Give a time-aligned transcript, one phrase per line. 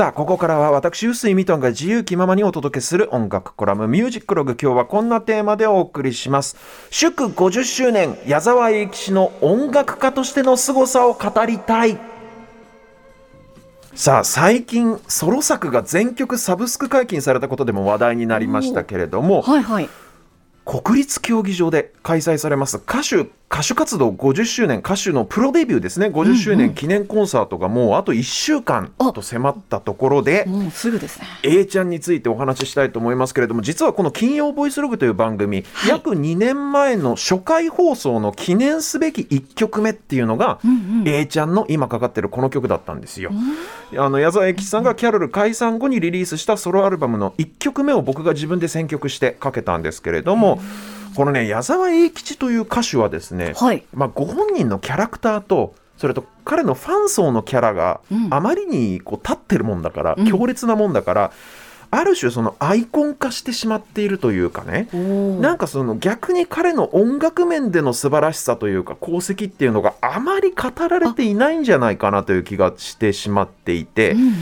[0.00, 4.56] さあ、ここからは私、臼井ミトンが自由気ままにお届けする音楽コラム、ミュージックログ。
[4.58, 6.56] 今日はこんなテーマでお送りします。
[6.88, 11.98] 祝50周年、矢沢永吉の音楽家としての凄さを語りたい。
[13.94, 19.88] さあ最近ソロ作が全曲サブスク解禁されたことでも話題になりましたけれども、はいはい、
[20.64, 23.28] 国立競技場で開催されます歌手
[23.60, 26.06] 歌手活動50周年歌手のプロデビューですね。
[26.06, 31.26] 50周年記念コンサートがもうあと1週間と迫ったところで、もうすぐですね。
[31.42, 43.30] A ちゃんについてお話ししたいと思いますけれども実はこの「金曜ボイスログ」という番組、はい、約2年前の初回放送の記念すべき1曲目っていうのが、うんうん、A ちゃんの今かかってるこの曲だったんですよ。
[43.98, 50.60] あの矢沢永吉さんがキャロル解散後にリリースしたソロアルバムの1曲目を僕が自分で選曲してかけたんですけれども、
[50.94, 61.32] うんこのね矢沢永吉という歌手はですね、はい、まあ、ご本人のキャラクターとそれと彼のファン層のキャラがあまりにこう立ってるもんだから、うん、強烈なもんだから、
[61.92, 64.88] ある種そのアイコン化してしまっているというかね。
[65.40, 74.32] なんかその逆に彼の音楽面での素晴らしさというか功績っていうのがあまり語られていないんじゃないかなという気がしてしまっていて、うんうん、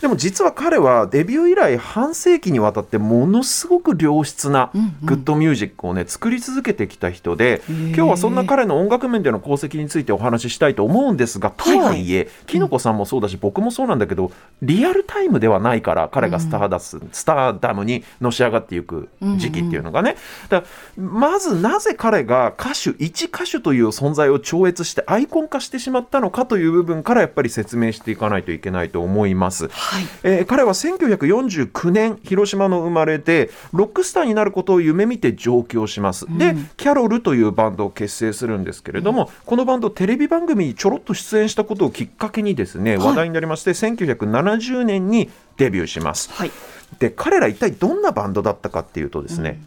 [0.00, 4.70] でも実は彼はデビュー以来半世紀にわたってものすごく良質な
[5.02, 20.16] グッドミュージックをね作り続けてきた人で、うんうん、今日はそんな彼の音楽面での功績についてお話ししたいと思うんですがとはいえ、きのこさんもそうだし、僕もそうなんだけどリアルタイムではないから彼がスターダススターダムにのし上がっていく時期っていうのがね、
[20.50, 46.50] うんうん、だまずなぜ彼が歌手一歌手という存在を超越してアイコン化してしまったのかという部分からやっぱり説明していかないといけないと思います、はい、えー、彼は1949年広島の生まれでロックスターになることを夢見て上京します、うん、でキャロルというバンドを結成するんですけれども、うん、このバンドテレビ番組にちょろっと出演したことをきっかけにですね話題になりまして、はい、1970年にデビューします、はい
[46.98, 49.60] で彼ら一体どんなバンドだったかっていうとですね、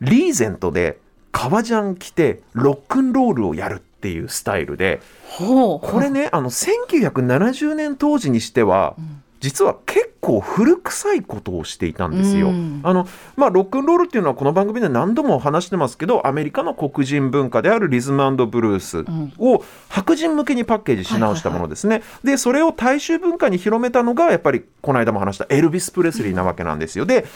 [0.00, 0.98] うん、リーゼントで
[1.32, 5.00] 革ジャン着てロックンロールをやるっていうスタイルで
[5.38, 12.48] これねあの1970年当時にしては、うん実は結構古臭いことをしていたんですよ。
[12.82, 13.06] あの
[13.36, 19.04] まあ、ロックンロールっていうのはこの番組で何度も話してますけどアメリカの黒人文化であるリズムブルース
[19.38, 22.02] を白人向けにパッケージし直したものですね。
[22.24, 27.06] でそれを大衆文化に広めたのがやっぱりこの間も話したエルビス・プレスリーなわけなんですよ。
[27.06, 27.26] で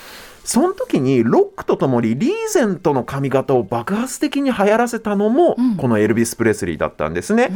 [0.45, 7.51] その時にロックとともにリーゼントの髪型を爆発的に流行らせたのもこのエルビス・プレスリーだったんですね。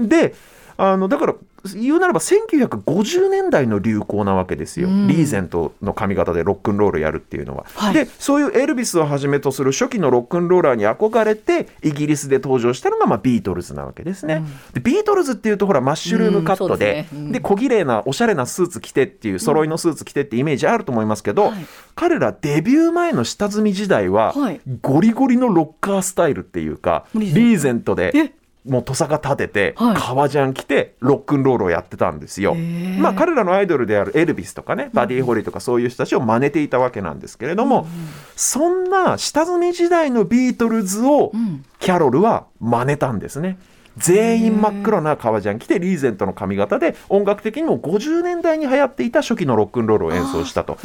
[0.00, 0.34] で
[0.82, 1.34] あのだから
[1.76, 24.34] 言うならば1950年代の流行なわけですよ、うん、リーゼントの髪型でロックンロールやるっていうのは、はい、でそういうエルビスをはじめとする初期のロックンローラーに憧れてイギリスで登場したのがまあビートルズなわけですね、うん、でビートルズっていうとほらマッシュルームカットでうん、で、ね、小綺麗なおしゃれなスーツ着てっていう揃いのスーツ着てってイメージあると思いますけど、はい、彼らデビュー前の下積み時代は、
[24.80, 28.32] ゴリゴリのロッカースタイルっていうかリーゼントで
[28.64, 32.54] もう土佐が立てて、はい、革ジャン着てロックンロールをやってたんですよ。
[32.54, 37.88] まあ彼らのアイドルであるエルビスとかねバディ・ホリーとかそういう人たちを真似ていたわけなんですけれども、うん、
[38.36, 41.32] そんな下積み時代のビートルズを
[41.80, 43.58] キャロルは真似たんですね。
[43.96, 50.78] 全員真っ黒な革ジャン着てリーゼントの髪型で音楽的にも50年代に流行っていた初期のロックンロールを演奏したと。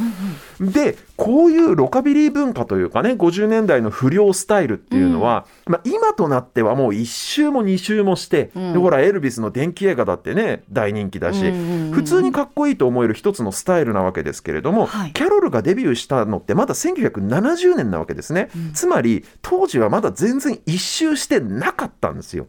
[0.59, 11.51] でこういうロカビリー文化というかね50年代の不良スタイルっていうのは、うん、まあ、今となってはもう1周も2周もして、うん、でほらエルビスの電気映画だってね大人気だし、
[11.91, 22.47] 普通にかっこいいと思える一つのスタイルなわけですけれども、はい、キャロルがデビューしたのってまだ1970年なわけですね、うん、つまり当時はまだ全然1周してなかったんですよ。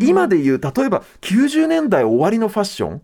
[0.00, 2.98] 今でいう例えば90年代終わりのファッション、うん。
[2.98, 3.00] い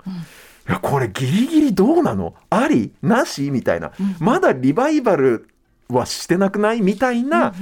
[0.66, 2.34] やこれギリギリどうなの？
[2.50, 2.92] あり？
[3.02, 3.50] なし？
[3.50, 5.48] みたいな、うん、まだリバイバル
[5.88, 6.80] はしてなくない？
[6.80, 7.54] みたいな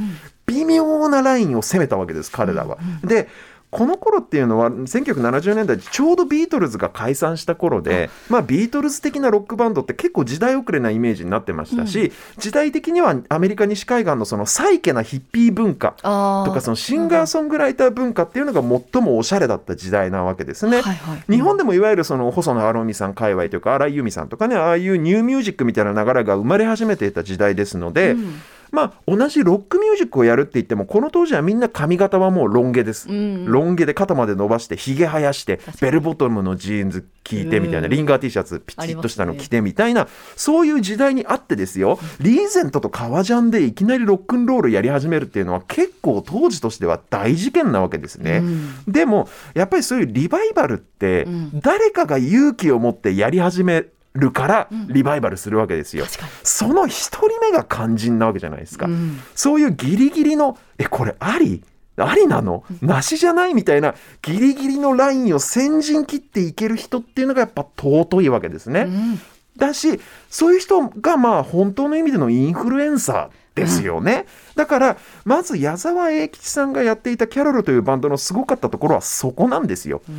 [0.47, 2.78] 微妙なラインを攻めたわけです彼らは。
[3.05, 3.28] で
[3.71, 20.81] この頃っていうのは1970年代ちょうどビートルズが解散した頃で、まあ、ビートルズ的なロックバンドって結構時代遅れなイメージになってましたし、うん、時代的にはアメリカ西海岸のそのサイケなヒッピー文化とかそのシンガーソングライター文化っていうのが最もおしゃれだった時代なわけですね。
[20.81, 28.12] はいはい、日本でもいわゆるその細野晴臣さん界隈というか荒井由実さんとかねああいうニューミュージックみたいな流れが生まれ始めていた時代ですので。
[28.12, 28.41] うん
[28.73, 41.99] まあ、同じロックミュージックをやるって言ってもこの当時はみんな髪型はもうロン毛です、うん、ロン毛で肩まで伸ばしてひげ生やしてベルボトムのジーンズ履いてみたいな、リンガー T シャツピチッとしたの着てみたいな、ね、そういう時代にあってですよ。
[42.20, 56.06] リーゼントと革ジャンでいきなりロックンロールやり始めるっていうのは結構当時としては大事件なわけですね、うん、でもやっぱりそういうリバイバルって誰かが勇気を持ってやり始めるからリバイバルするわけですよ。
[56.43, 58.87] その一人目が肝心なわけじゃないですか。
[58.87, 61.62] うん、そういうギリギリのえこれあり？
[61.96, 62.64] ありなの？
[62.81, 63.55] なしじゃない？
[63.55, 68.82] みたいなギリギリのラインを先陣切っていける人っていうのがやっぱ尊いわけですね。
[68.82, 69.20] うん、
[69.56, 70.00] だし
[70.31, 73.28] そういう人がまあ本当の意味でのインフルエンサー
[73.58, 80.12] ですよね、うん、だからまず矢沢永吉さんがやっていたキャロルというバンドのすごかったところはそこなんですよ、う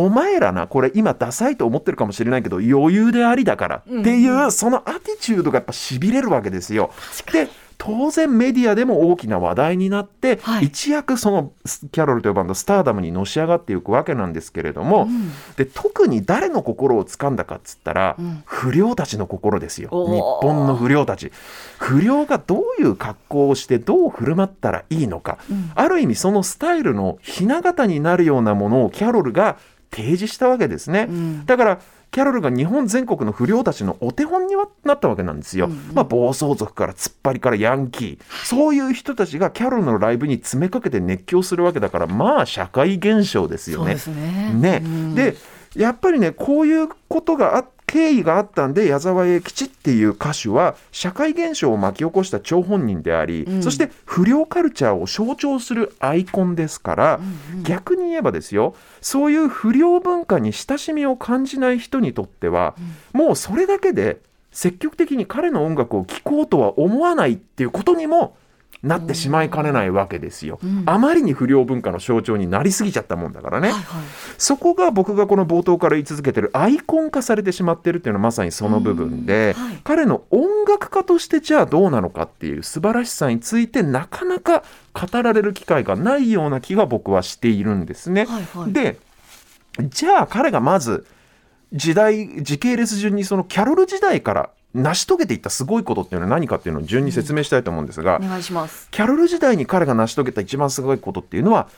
[0.00, 6.90] ん、お前らなこれ今ダサいと思ってるかもしれないけど余裕でありだからっていう、うん、そのアティチュードがやっぱしびれるわけですよ。
[7.32, 7.48] で
[7.80, 11.52] 当然メディアでも大きな話題になって、はい、一躍その
[11.90, 19.88] キャロルというバンドスターダムにのし上がっていくわけなんですけれども、うん、で特に誰の心をつかんだかっつったら、うん、不良たちの心ですよ。
[19.90, 21.32] 日本の不良たち。
[21.78, 29.56] 不良がどういう格好をしてどう振る舞ったらいいのか、うん、ある意味そのスタイルのひな形になるようなものをキャロルが
[29.90, 31.08] 提示したわけですね。
[31.46, 31.80] だから
[32.10, 35.66] キャロルが日本全国の不良たちのお手本にはなったわけなんですよ。
[35.66, 38.44] うんうん、まあ、暴走族から突っ張りからヤンキー。
[38.44, 43.94] そういう人たちがキャロルのライブに詰めかけて熱狂するわけだからまあ社会現象ですよね。
[43.94, 44.52] ね。
[44.54, 45.36] ね、うん、で
[45.76, 57.16] やっぱりねこういうことがあ経緯があったんで矢沢永吉っていう歌手は社会現象を巻き起こした張本人であり、うん、そして不良カルチャーを象徴するアイコンですから、
[57.52, 62.76] うんうん、逆に言えばですよそういう不良文化に親しみを感じない人にとっては、
[63.12, 64.20] うん、もうそれだけで
[64.52, 68.36] 積極的に彼の音楽を聴こうとは思わないっていうことにも
[68.82, 74.02] なってしまいかねないわけですよ、うん、あまりに不良文化の象徴になりすぎちゃったもんだからね、はいはい、
[74.38, 84.64] そこが僕がこの冒頭から言い続けてるアイコン化されてしまってるっていうのはまさにその部分で、はい、彼の音楽家としてじゃあどうなのかっていう素晴らしさについてなかなか
[84.94, 88.24] 語られる機会がないような気が僕はしているんですね。
[88.24, 88.98] はいはい、で
[89.78, 91.06] じゃあ彼がまず
[91.72, 98.88] 時代時系列順にそのキャロル時代から成し遂げていったすごいことっていうのは何かっていうのを順に説明したいと思うんですが、うん、お願いします。
[98.90, 101.68] キャロル時代に彼が成し遂げた一番すごいことっていうのは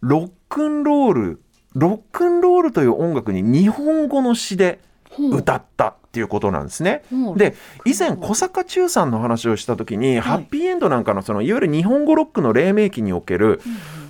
[0.00, 1.40] ロックンロール
[1.74, 4.80] ロックンロールという音楽に日本語の詩で
[5.18, 7.02] 歌ったっていうことなんですね。
[7.36, 7.54] で
[7.84, 13.60] 以前小坂忠さんの話をした時に、はい、ハッピーエンドなんかのそのいわゆる日本語ロックの黎明期における、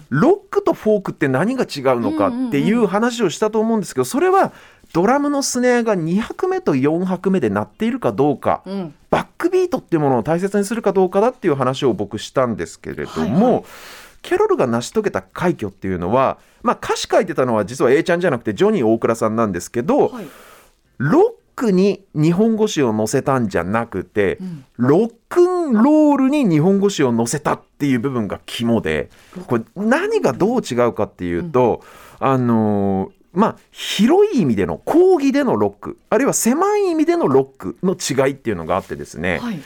[0.08, 4.52] ロックとフォークって何が違うのかっていう話をしたと思うんですけどそれは
[4.92, 13.64] ドラムのスネアが2拍目と4拍目で鳴っているかどうか、うん、バックビートっていうものを大切にするかどうかだっていう話を僕したんですけれども、はいはい、
[14.22, 20.26] キャロルが成し遂げた快挙っていうのは、まあ、歌詞書いてたのは実は A ちゃんじゃなくてジョニー大倉さんなんですけど、はい、
[20.98, 21.22] ロッ
[21.56, 29.10] クに日本語詞を載せたんじゃなくて、うん、ロックンロールに日本語詞を載せたっていう部分が肝で
[29.46, 31.82] これ何がどう違うかっていうと、
[32.20, 39.60] うん、あのーまあ、広い意味での講義でのロックあるいは狭い意味でのロックの違いっていうのがあってですね、はい、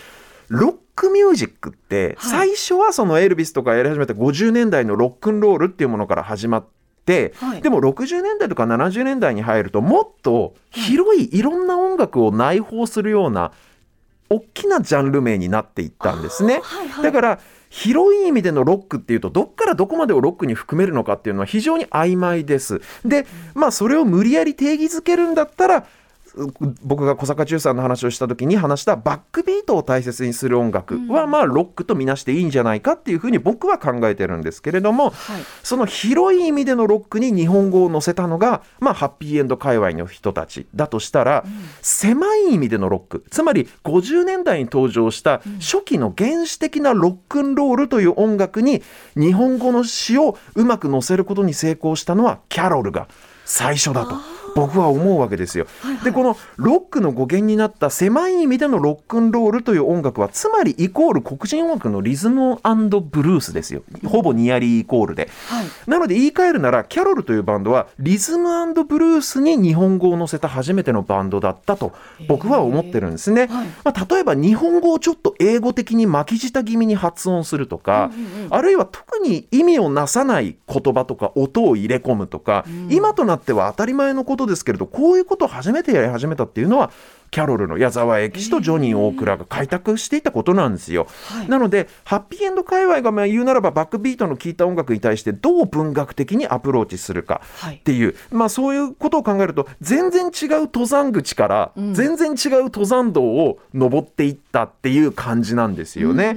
[0.48, 6.66] ロックミュージックって最初はそのエルビスとかやり始めた50年代のロックンロールっていうものから始まっ
[7.06, 13.52] て、はい、でも60年代とか70年代に入るともっと広いいろんな音楽を内包するような
[14.30, 16.60] 大きなジャンル名になっていったんですね。
[16.62, 22.80] はいはい、だから広い意味でのロックっていうとどっからどこまでをロックに含めるのかっていうのは非常に曖昧です。
[23.04, 25.86] でまあそれを無理やり定義づけるんだったら
[26.82, 43.24] 僕が小坂忠さんの話をした時に話したバックビートを大切にする音楽はまあロックとみなしていいんじゃないかっていうふうに僕は考えてるんですけれども、はい、その広い意味でのロックに日本語を載せたのが、まあ、ハッピーエンド界隈の人たちだとしたら、うん、狭い意味でのロック。
[43.30, 48.82] つまり50年代に登場した初期の原始的なロックンロールという音楽に
[49.16, 53.08] 日本語の詩をうまく載せることに成功したのはキャロルが
[53.44, 54.29] 最初だと。
[54.54, 55.66] 僕は思うわけですよ。
[55.82, 63.82] はいはい、でこのロックの語源になった狭い意味でのロックンロールという音楽はつまりイコール黒人音楽のリズムブルースですよ。
[64.06, 68.50] ほぼニアリーイコールで、はい、なので言い換えるならキャロルというバンドはリズム
[68.84, 71.92] ブルースに日本語を乗せた初めてのバンドだったと
[72.28, 86.90] 僕は思ってるんですね、はい、まあ、例えば日本語をちょっと英語的に巻き舌気味に発音するとか、うんうんうん、あるいは特に意味をなさない言葉とか音を入れ込むとか、うん、今となっては当たり前のことことですけれどこういうことを初めてやり始めたっていうのは
[87.30, 91.06] キャロルの矢沢永吉とジョニー大倉が開拓していたことなんですよ。
[91.28, 106.36] はい、なのでハッピーエンド界隈がまあ言うならばバックビートの効いた音楽に対してどう文学的にアプローチするかっていう、はい、まあそういうことを考えると全然違う登山口から全然違う登山道を登っていったっていう感じなんですよね。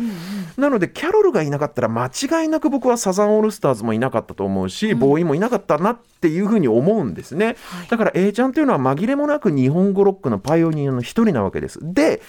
[0.57, 7.55] なのでキャロルがいなかったら間違いなく僕はサザンオールスターズもいなかったと思うし、ボーイもいなかったなっていうふうに思うんですね、
[7.89, 11.79] だから A ちゃんというのは紛れもなく日本語ロックのパイオニアの一人なわけです。
[11.81, 12.21] で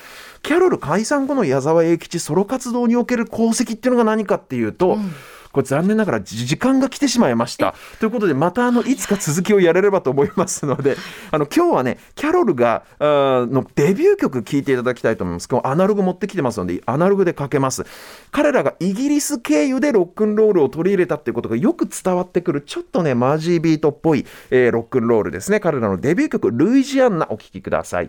[0.42, 5.12] キャロル解散後の矢沢永吉ソロ活動における功績っていうのが何かっていうと、うん
[5.54, 7.74] これ残念ながら時間が来てしまいました。
[8.00, 10.96] ということでまたあのいつか続きをやれればと思いますので
[11.30, 15.48] あの今日はねキャロルがのデビュー曲聴いていただきたいと思います。
[15.48, 17.86] 今日アナログ持ってきてますのでアナログでかけます。
[18.32, 28.08] 彼らがイギリス経由でロックンロールを取り入れたっていうことがよく伝わってくるちょっとねマージービートっぽい、えー、ロックンロールですね彼らのデビュー曲「ルイジアンナ」お聴きください。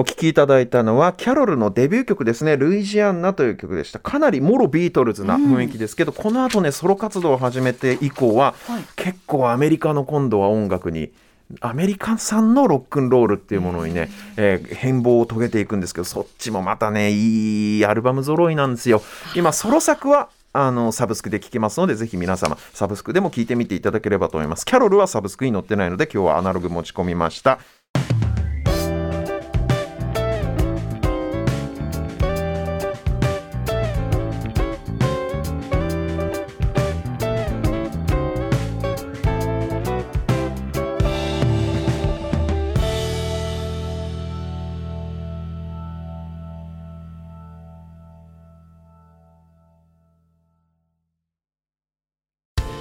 [0.00, 3.98] お聴きいただいたのはキャロルのデビュー曲ですね「ルイジアンナ」という曲でした。
[3.98, 11.12] かなりもろビートルズな雰囲気ですけど、うん、この後ねソロ活動を始めて以降は、はい、結構アメリカの今度は音楽に
[11.60, 19.02] アメリカ産のロックンロールっていうものにね、えー、変貌を遂げていくんですけどそっちもまたねいいアルバム揃いなんですよ。
[19.36, 24.64] 今ソロ作はあのサブスクで聴けますのでぜひ皆様サブスクでも聴いてみていただければと思います。
[24.64, 27.58] キャロルはサブスクに載ってないので今日はアナログ持ち込みました